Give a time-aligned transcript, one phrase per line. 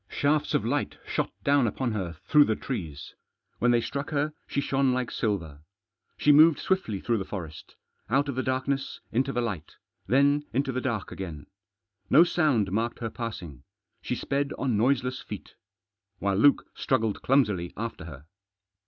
[0.09, 3.13] Shafts of light shot down upon her through the trees.
[3.59, 5.59] When they struck her she shone like silver.
[6.17, 7.75] She moved swiftly through the forest;
[8.09, 9.75] out of the darkness into the light,
[10.07, 11.45] then into the dark again.
[12.09, 13.61] No sound marked her passing.
[14.01, 15.53] She sped on noiseless feet.
[16.17, 18.25] While Luke struggled clumsily after her.